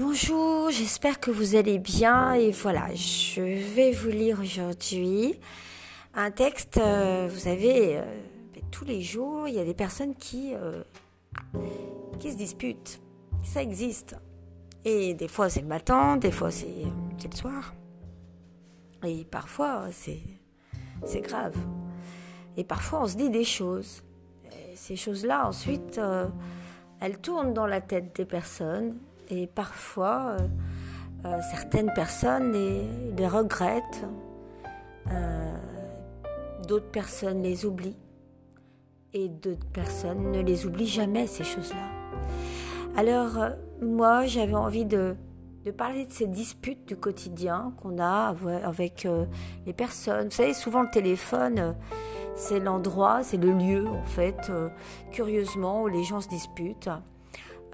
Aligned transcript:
Bonjour, 0.00 0.70
j'espère 0.70 1.20
que 1.20 1.30
vous 1.30 1.56
allez 1.56 1.78
bien 1.78 2.32
et 2.32 2.52
voilà, 2.52 2.86
je 2.94 3.42
vais 3.42 3.92
vous 3.92 4.08
lire 4.08 4.40
aujourd'hui 4.40 5.38
un 6.14 6.30
texte, 6.30 6.78
euh, 6.78 7.28
vous 7.30 7.40
savez, 7.40 7.98
euh, 7.98 8.04
ben, 8.54 8.62
tous 8.70 8.86
les 8.86 9.02
jours, 9.02 9.46
il 9.46 9.54
y 9.54 9.58
a 9.58 9.64
des 9.64 9.74
personnes 9.74 10.14
qui, 10.14 10.54
euh, 10.54 10.82
qui 12.18 12.32
se 12.32 12.36
disputent, 12.38 12.98
ça 13.44 13.60
existe. 13.60 14.16
Et 14.86 15.12
des 15.12 15.28
fois 15.28 15.50
c'est 15.50 15.60
le 15.60 15.66
matin, 15.66 16.16
des 16.16 16.30
fois 16.30 16.50
c'est 16.50 16.86
le 17.22 17.36
soir. 17.36 17.74
Et 19.04 19.26
parfois 19.26 19.88
c'est 19.92 21.20
grave. 21.20 21.56
Et 22.56 22.64
parfois 22.64 23.02
on 23.02 23.06
se 23.06 23.16
dit 23.16 23.28
des 23.28 23.44
choses. 23.44 24.02
Ces 24.76 24.96
choses-là 24.96 25.46
ensuite, 25.46 26.00
elles 27.00 27.18
tournent 27.18 27.52
dans 27.52 27.66
la 27.66 27.82
tête 27.82 28.16
des 28.16 28.24
personnes 28.24 28.98
et 29.30 29.46
parfois, 29.46 30.36
euh, 30.38 30.48
euh, 31.24 31.38
certaines 31.50 31.92
personnes 31.94 32.52
les, 32.52 33.26
regrettent, 33.28 34.04
euh, 35.10 35.56
d'autres 36.66 36.90
personnes 36.90 37.42
les 37.42 37.64
oublient, 37.64 37.98
et 39.12 39.28
d'autres 39.28 39.66
personnes 39.66 40.30
ne 40.32 40.40
les 40.40 40.66
oublient 40.66 40.86
jamais, 40.86 41.26
ces 41.26 41.44
choses-là. 41.44 41.88
Alors, 42.96 43.50
moi, 43.82 44.26
j'avais 44.26 44.54
envie 44.54 44.84
de, 44.84 45.16
de, 45.64 45.70
parler 45.70 46.06
de 46.06 46.12
ces 46.12 46.26
disputes 46.26 46.86
du 46.86 46.96
quotidien 46.96 47.72
qu'on 47.80 47.98
a 47.98 48.34
avec 48.64 49.06
les 49.66 49.72
personnes. 49.72 50.26
Vous 50.26 50.34
savez, 50.34 50.54
souvent 50.54 50.82
le 50.82 50.90
téléphone, 50.90 51.76
c'est 52.34 52.60
l'endroit, 52.60 53.22
c'est 53.22 53.36
le 53.36 53.52
lieu, 53.52 53.88
en 53.88 54.04
fait, 54.04 54.50
curieusement, 55.12 55.82
où 55.82 55.88
les 55.88 56.04
gens 56.04 56.20
se 56.20 56.28
disputent. 56.28 56.90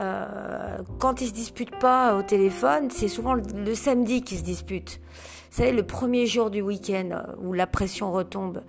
Euh, 0.01 0.79
quand 0.99 1.21
ils 1.21 1.29
se 1.29 1.33
disputent 1.33 1.79
pas 1.79 2.17
au 2.17 2.23
téléphone, 2.23 2.91
c'est 2.91 3.09
souvent 3.09 3.35
le, 3.35 3.75
samedi 3.75 4.23
qu'ils 4.23 4.39
se 4.39 4.43
disputent. 4.43 5.01
Vous 5.51 5.63
savez, 5.63 5.73
le 5.73 5.85
premier 5.85 6.27
jour 6.27 6.51
du 6.51 6.61
week-end 6.61 7.09
euh, 7.13 7.23
où 7.43 7.53
la 7.53 7.67
pression 7.67 8.13
retombe. 8.13 8.63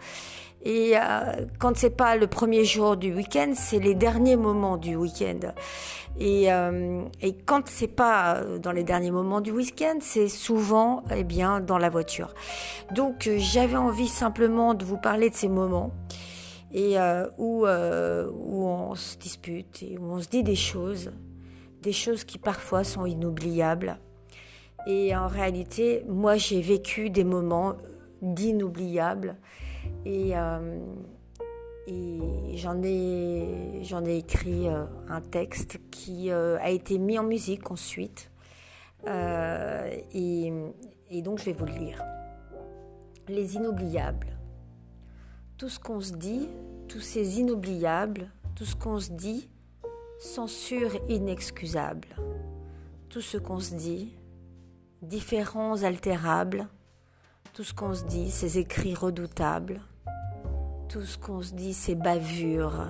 Et 0.64 0.94
euh, 0.96 1.46
quand 1.60 1.78
c'est 1.78 1.96
pas 1.96 2.16
le 2.16 2.28
premier 2.28 2.66
jour 2.66 2.98
du 2.98 3.14
week-end, 3.14 3.52
c'est 3.56 3.80
les 3.80 3.94
derniers 3.94 4.38
moments 4.38 4.78
du 4.78 4.96
week-end. 4.96 5.52
Et, 6.20 6.52
euh, 6.52 7.04
et 7.22 7.34
quand 7.34 7.68
c'est 7.68 7.88
pas 7.88 8.42
dans 8.62 8.72
les 8.72 8.84
derniers 8.84 9.12
moments 9.12 9.42
du 9.42 9.52
week-end, 9.52 9.98
c'est 10.02 10.30
souvent, 10.30 11.04
eh 11.16 11.24
bien, 11.24 11.60
dans 11.60 11.78
la 11.78 11.90
voiture. 11.90 12.34
Donc, 12.92 13.30
j'avais 13.38 13.76
envie 13.76 14.08
simplement 14.08 14.74
de 14.74 14.84
vous 14.84 14.98
parler 14.98 15.30
de 15.30 15.36
ces 15.36 15.50
moments 15.50 15.92
et 16.74 17.00
euh, 17.00 17.28
où, 17.38 17.66
euh, 17.66 18.30
où 18.32 18.66
on 18.66 18.96
se 18.96 19.18
dispute 19.18 19.84
et 19.84 19.98
où 19.98 20.12
on 20.12 20.22
se 20.22 20.28
dit 20.28 20.44
des 20.44 20.56
choses, 20.56 21.12
des 21.82 21.94
choses 21.94 22.24
qui 22.24 22.38
parfois 22.38 22.84
sont 22.84 23.06
inoubliables. 23.06 23.98
Et 24.86 25.16
en 25.16 25.28
réalité, 25.28 26.04
moi 26.08 26.36
j'ai 26.36 26.62
vécu 26.62 27.10
des 27.10 27.24
moments 27.24 27.76
d'inoubliables 28.22 29.36
et, 30.06 30.38
euh, 30.38 30.80
j'en 32.56 32.82
ai, 32.84 33.84
j'en 33.84 34.04
ai 34.06 34.18
écrit 34.18 34.68
un 34.68 35.22
texte 35.22 35.80
qui 35.90 36.30
a 36.32 36.70
été 36.70 36.98
mis 36.98 37.18
en 37.18 37.24
musique 37.24 37.72
ensuite. 37.72 38.30
et 39.06 40.52
donc 41.24 41.40
je 41.40 41.46
vais 41.46 41.54
vous 41.54 41.66
le 41.66 41.74
lire. 41.74 42.04
Les 43.30 43.56
inoubliables. 43.56 44.37
Tout 45.58 45.70
ce 45.70 45.80
qu'on 45.80 46.02
se 46.02 46.14
dit, 46.14 46.48
tous 46.88 47.00
ces 47.00 47.40
inoubliables, 47.40 48.30
tout 48.56 48.64
ce 48.64 48.76
qu'on 48.76 49.00
se 49.00 49.10
dit, 49.10 49.50
censure 50.20 50.92
inexcusable. 51.10 52.10
Tout 53.10 53.22
ce 53.22 53.38
qu'on 53.38 53.60
se 53.60 53.74
dit, 53.74 54.14
différents 55.02 55.82
altérables, 55.82 56.68
tout 57.54 57.64
ce 57.64 57.74
qu'on 57.74 57.96
se 57.96 58.04
dit, 58.04 58.30
ces 58.30 58.60
écrits 58.60 58.94
redoutables, 58.94 59.82
tout 60.90 61.02
ce 61.02 61.18
qu'on 61.18 61.42
se 61.42 61.56
dit, 61.56 61.74
ces 61.74 61.96
bavures 61.96 62.86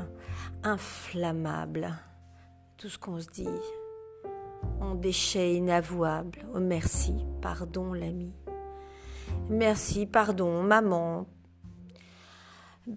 inflammables, 0.63 1.93
tout 2.75 2.89
ce 2.89 2.97
qu'on 2.97 3.21
se 3.21 3.29
dit, 3.29 3.47
en 4.81 4.93
déchets 4.93 5.55
inavouables. 5.55 6.39
Oh 6.53 6.59
merci, 6.59 7.15
pardon 7.41 7.93
l'ami. 7.93 8.33
Merci, 9.49 10.05
pardon 10.05 10.63
maman, 10.63 11.27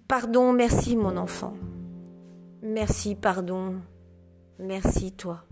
Pardon, 0.07 0.53
merci 0.53 0.95
mon 0.95 1.17
enfant. 1.17 1.53
Merci, 2.63 3.15
pardon. 3.15 3.75
Merci 4.57 5.11
toi. 5.11 5.43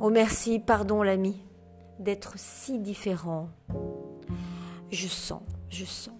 Oh 0.00 0.10
merci, 0.10 0.58
pardon 0.58 1.02
l'ami, 1.02 1.42
d'être 1.98 2.34
si 2.36 2.78
différent. 2.78 3.48
Je 4.90 5.08
sens, 5.08 5.40
je 5.70 5.86
sens. 5.86 6.14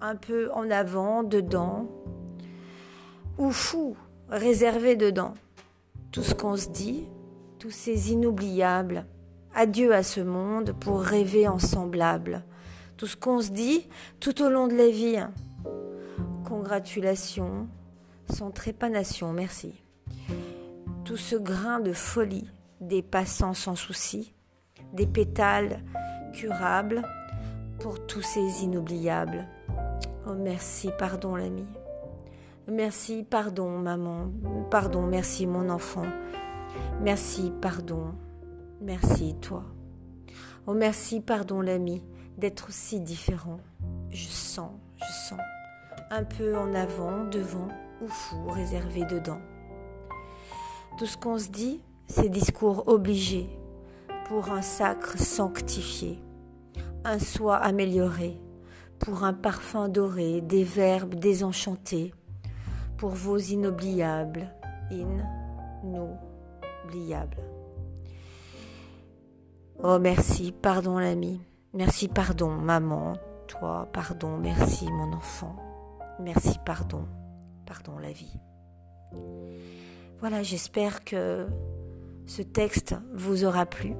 Un 0.00 0.16
peu 0.16 0.50
en 0.52 0.70
avant, 0.70 1.24
dedans. 1.24 1.86
Ou 3.36 3.50
fou, 3.50 3.94
réservé 4.30 4.96
dedans. 4.96 5.34
Tout 6.10 6.22
ce 6.22 6.34
qu'on 6.34 6.56
se 6.56 6.68
dit, 6.68 7.06
tous 7.58 7.70
ces 7.70 8.12
inoubliables. 8.12 9.04
Adieu 9.54 9.92
à 9.92 10.02
ce 10.02 10.20
monde 10.20 10.72
pour 10.80 11.00
rêver 11.00 11.48
en 11.48 11.58
semblable. 11.58 12.44
Tout 12.96 13.06
ce 13.06 13.16
qu'on 13.16 13.42
se 13.42 13.50
dit 13.50 13.86
tout 14.20 14.40
au 14.42 14.48
long 14.48 14.68
de 14.68 14.74
la 14.74 14.88
vie 14.88 15.18
congratulations, 16.44 17.68
sans 18.30 18.50
trépanation, 18.50 19.32
merci. 19.32 19.82
Tout 21.04 21.16
ce 21.16 21.36
grain 21.36 21.80
de 21.80 21.92
folie, 21.92 22.50
des 22.80 23.02
passants 23.02 23.54
sans 23.54 23.76
souci, 23.76 24.34
des 24.92 25.06
pétales 25.06 25.82
curables 26.32 27.02
pour 27.80 28.06
tous 28.06 28.22
ces 28.22 28.64
inoubliables. 28.64 29.46
Oh 30.26 30.34
merci, 30.34 30.90
pardon 30.98 31.36
l'ami. 31.36 31.66
Merci, 32.66 33.24
pardon 33.28 33.78
maman. 33.78 34.30
Pardon, 34.70 35.02
merci 35.02 35.46
mon 35.46 35.68
enfant. 35.68 36.06
Merci, 37.02 37.52
pardon. 37.60 38.14
Merci 38.80 39.36
toi. 39.40 39.64
Oh 40.66 40.72
merci, 40.72 41.20
pardon 41.20 41.60
l'ami, 41.60 42.02
d'être 42.38 42.72
si 42.72 43.00
différent. 43.00 43.60
Je 44.10 44.28
sens, 44.28 44.70
je 44.96 45.28
sens 45.28 45.40
un 46.10 46.24
peu 46.24 46.56
en 46.56 46.74
avant, 46.74 47.24
devant 47.24 47.68
ou 48.00 48.08
fou, 48.08 48.48
réservé 48.48 49.04
dedans. 49.04 49.40
Tout 50.98 51.06
ce 51.06 51.16
qu'on 51.16 51.38
se 51.38 51.48
dit, 51.48 51.82
c'est 52.06 52.28
discours 52.28 52.84
obligés 52.86 53.48
pour 54.28 54.50
un 54.50 54.62
sacre 54.62 55.18
sanctifié, 55.18 56.22
un 57.04 57.18
soi 57.18 57.56
amélioré, 57.56 58.38
pour 58.98 59.24
un 59.24 59.34
parfum 59.34 59.88
doré, 59.88 60.40
des 60.40 60.64
verbes 60.64 61.14
désenchantés, 61.14 62.14
pour 62.96 63.10
vos 63.10 63.38
inoubliables, 63.38 64.54
inoubliables. 64.90 66.16
Oh 69.82 69.98
merci, 69.98 70.52
pardon 70.52 70.98
l'ami, 70.98 71.40
merci, 71.72 72.08
pardon 72.08 72.50
maman, 72.50 73.14
toi, 73.48 73.88
pardon, 73.92 74.38
merci 74.38 74.86
mon 74.90 75.12
enfant. 75.12 75.56
Merci, 76.20 76.58
pardon, 76.64 77.06
pardon 77.66 77.98
la 77.98 78.12
vie. 78.12 78.38
Voilà, 80.20 80.42
j'espère 80.42 81.04
que 81.04 81.46
ce 82.26 82.42
texte 82.42 82.94
vous 83.12 83.44
aura 83.44 83.66
plu. 83.66 83.94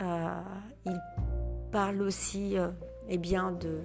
Euh, 0.00 0.42
il 0.84 1.00
parle 1.72 2.02
aussi, 2.02 2.58
euh, 2.58 2.70
eh 3.08 3.18
bien, 3.18 3.52
de, 3.52 3.80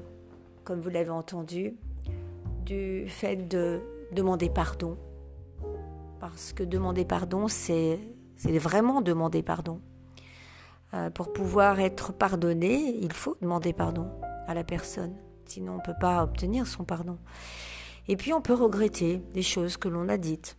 comme 0.63 0.81
vous 0.81 0.89
l'avez 0.89 1.09
entendu, 1.09 1.77
du 2.65 3.07
fait 3.07 3.47
de 3.47 3.81
demander 4.11 4.49
pardon. 4.49 4.97
Parce 6.19 6.53
que 6.53 6.63
demander 6.63 7.05
pardon, 7.05 7.47
c'est 7.47 7.97
vraiment 8.45 9.01
demander 9.01 9.41
pardon. 9.41 9.81
Euh, 10.93 11.09
pour 11.09 11.31
pouvoir 11.31 11.79
être 11.79 12.11
pardonné, 12.13 12.97
il 13.01 13.13
faut 13.13 13.37
demander 13.41 13.73
pardon 13.73 14.07
à 14.47 14.53
la 14.53 14.63
personne. 14.63 15.15
Sinon, 15.51 15.73
on 15.73 15.77
ne 15.79 15.81
peut 15.81 15.99
pas 15.99 16.23
obtenir 16.23 16.65
son 16.65 16.85
pardon. 16.85 17.17
Et 18.07 18.15
puis, 18.15 18.31
on 18.31 18.39
peut 18.39 18.53
regretter 18.53 19.17
des 19.33 19.41
choses 19.41 19.75
que 19.75 19.89
l'on 19.89 20.07
a 20.07 20.15
dites. 20.15 20.55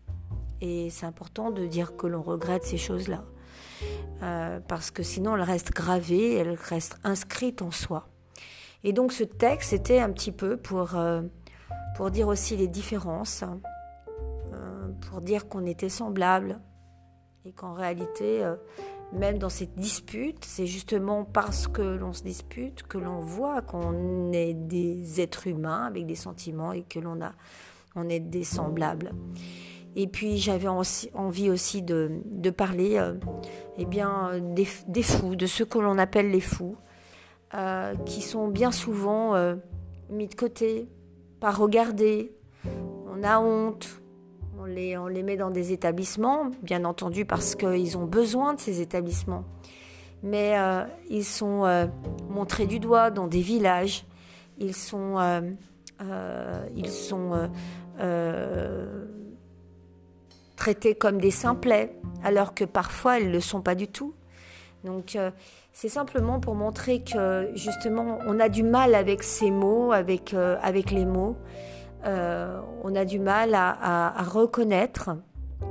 Et 0.60 0.90
c'est 0.90 1.06
important 1.06 1.50
de 1.50 1.64
dire 1.64 1.96
que 1.96 2.06
l'on 2.06 2.20
regrette 2.20 2.64
ces 2.64 2.76
choses-là. 2.76 3.24
Euh, 4.22 4.60
parce 4.68 4.90
que 4.90 5.02
sinon, 5.02 5.34
elles 5.34 5.42
restent 5.44 5.72
gravées, 5.72 6.34
elles 6.34 6.58
restent 6.68 6.98
inscrites 7.04 7.62
en 7.62 7.70
soi. 7.70 8.06
Et 8.84 8.92
donc, 8.92 9.12
ce 9.12 9.24
texte, 9.24 9.72
était 9.72 9.98
un 9.98 10.10
petit 10.10 10.30
peu 10.30 10.58
pour, 10.58 10.94
euh, 10.94 11.22
pour 11.96 12.10
dire 12.10 12.28
aussi 12.28 12.54
les 12.58 12.68
différences, 12.68 13.44
euh, 14.52 14.88
pour 15.08 15.22
dire 15.22 15.48
qu'on 15.48 15.64
était 15.64 15.88
semblables 15.88 16.60
et 17.46 17.52
qu'en 17.52 17.72
réalité, 17.72 18.44
même 19.12 19.38
dans 19.38 19.48
cette 19.48 19.74
dispute, 19.74 20.44
c'est 20.44 20.66
justement 20.66 21.24
parce 21.24 21.68
que 21.68 21.82
l'on 21.82 22.12
se 22.12 22.22
dispute 22.22 22.82
que 22.82 22.98
l'on 22.98 23.18
voit 23.20 23.60
qu'on 23.62 24.32
est 24.32 24.54
des 24.54 25.20
êtres 25.20 25.46
humains 25.46 25.84
avec 25.84 26.06
des 26.06 26.14
sentiments 26.14 26.72
et 26.72 26.82
que 26.82 26.98
l'on 26.98 27.20
a, 27.20 27.32
on 27.94 28.08
est 28.08 28.20
des 28.20 28.44
semblables. 28.44 29.12
Et 29.94 30.06
puis 30.06 30.38
j'avais 30.38 30.68
envie 30.68 31.50
aussi 31.50 31.82
de, 31.82 32.22
parler 32.56 32.98
eh 33.76 33.84
bien, 33.84 34.40
des, 34.40 34.64
fous, 35.02 35.36
de 35.36 35.46
ceux 35.46 35.66
que 35.66 35.78
l'on 35.78 35.98
appelle 35.98 36.30
les 36.30 36.40
fous, 36.40 36.76
qui 38.06 38.22
sont 38.22 38.48
bien 38.48 38.70
souvent 38.70 39.34
mis 40.08 40.28
de 40.28 40.34
côté, 40.34 40.88
pas 41.40 41.50
regardés. 41.50 42.32
On 43.06 43.22
a 43.22 43.38
honte, 43.40 44.01
on 44.62 45.06
les, 45.06 45.22
met 45.22 45.36
dans 45.36 45.50
des 45.50 45.72
établissements, 45.72 46.50
bien 46.62 46.84
entendu 46.84 47.24
parce 47.24 47.54
qu'ils 47.56 47.98
ont 47.98 48.04
besoin 48.04 48.54
de 48.54 48.60
ces 48.60 48.80
établissements. 48.80 49.44
Mais 50.22 50.56
euh, 50.56 50.84
ils 51.10 51.24
sont 51.24 51.64
euh, 51.64 51.86
montrés 52.30 52.66
du 52.66 52.78
doigt 52.78 53.10
dans 53.10 53.26
des 53.26 53.40
villages. 53.40 54.04
Ils 54.58 54.74
sont, 54.74 55.18
euh, 55.18 55.40
ils 56.76 56.90
sont 56.90 57.50
traités 60.56 60.94
comme 60.94 61.20
des 61.20 61.32
simplets, 61.32 61.96
alors 62.22 62.54
que 62.54 62.64
parfois 62.64 63.18
ils 63.18 63.28
ne 63.28 63.32
le 63.32 63.40
sont 63.40 63.62
pas 63.62 63.74
du 63.74 63.88
tout. 63.88 64.14
Donc 64.84 65.18
c'est 65.72 65.88
simplement 65.88 66.38
pour 66.38 66.54
montrer 66.54 67.02
que 67.02 67.50
justement 67.54 68.18
on 68.26 68.38
a 68.38 68.48
du 68.48 68.62
mal 68.62 68.94
avec 68.94 69.24
ces 69.24 69.50
mots, 69.50 69.90
avec, 69.92 70.34
avec 70.34 70.92
les 70.92 71.04
mots. 71.04 71.36
Euh, 72.04 72.60
on 72.82 72.94
a 72.96 73.04
du 73.04 73.18
mal 73.18 73.54
à, 73.54 74.22
reconnaître 74.24 75.10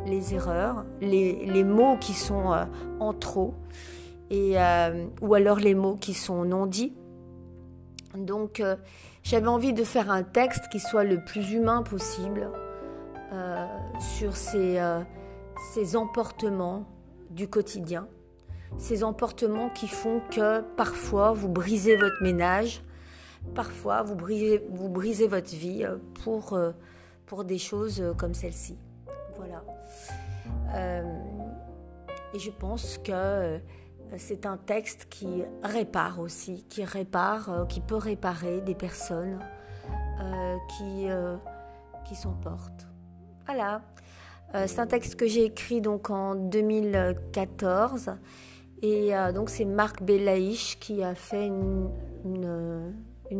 les 0.05 0.33
erreurs, 0.33 0.85
les, 1.01 1.63
mots 1.63 1.97
qui 1.97 2.13
sont 2.13 2.53
euh, 2.53 2.65
en 2.99 3.13
trop, 3.13 3.53
et, 4.29 4.53
euh, 4.55 5.05
ou 5.21 5.33
alors 5.33 5.57
les 5.57 5.75
mots 5.75 5.95
qui 5.95 6.13
sont 6.13 6.45
non 6.45 6.65
dits. 6.65 6.93
Donc 8.15 8.61
j'avais 9.23 9.47
envie 9.47 9.73
de 9.73 9.83
faire 9.83 10.11
un 10.11 10.23
texte 10.23 10.67
qui 10.69 10.79
soit 10.79 11.03
le 11.03 11.23
plus 11.23 11.53
humain 11.53 11.81
possible 11.81 12.49
sur 14.01 14.35
ces, 14.35 14.81
ces 15.73 15.95
emportements 15.95 16.83
du 17.29 17.47
quotidien, 17.47 18.07
ces 18.77 19.05
emportements 19.05 19.69
qui 19.69 19.87
font 19.87 20.21
que 20.29 20.59
parfois 20.75 21.31
vous 21.31 21.47
brisez 21.47 21.95
votre 21.95 22.21
ménage, 22.21 22.83
parfois 23.55 24.03
vous 24.03 24.15
brisez, 24.15 24.65
vous 24.69 24.89
brisez 24.89 25.27
votre 25.27 25.53
vie 25.53 25.83
euh, 25.83 25.97
pour, 26.23 26.53
euh, 26.53 26.71
pour 27.25 27.43
des 27.43 27.57
choses 27.57 28.01
euh, 28.01 28.13
comme 28.13 28.33
celle-ci. 28.33 28.77
Voilà. 29.35 29.63
et 32.33 32.39
je 32.39 32.51
pense 32.51 32.99
que 32.99 33.59
c'est 34.17 34.45
un 34.45 34.57
texte 34.57 35.07
qui 35.09 35.43
répare 35.63 36.19
aussi, 36.19 36.63
qui 36.69 36.83
répare, 36.83 37.65
qui 37.67 37.81
peut 37.81 37.95
réparer 37.95 38.61
des 38.61 38.75
personnes 38.75 39.39
qui, 40.69 41.07
qui 42.05 42.15
s'emportent. 42.15 42.87
Voilà. 43.47 43.81
c'est 44.67 44.79
un 44.79 44.85
texte 44.85 45.15
que 45.15 45.25
j'ai 45.25 45.45
écrit 45.45 45.81
donc 45.81 46.11
en 46.11 46.35
2014 46.35 48.11
et 48.83 49.13
donc 49.33 49.49
c'est 49.49 49.65
Marc 49.65 50.03
Belaïch 50.03 50.77
qui 50.79 51.03
a 51.03 51.15
fait 51.15 51.47
une 51.47 51.89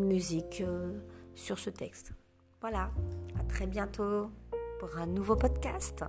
musique 0.00 0.62
euh, 0.66 0.98
sur 1.34 1.58
ce 1.58 1.70
texte. 1.70 2.12
Voilà, 2.60 2.90
à 3.38 3.44
très 3.44 3.66
bientôt 3.66 4.30
pour 4.78 4.96
un 4.98 5.06
nouveau 5.06 5.36
podcast. 5.36 6.04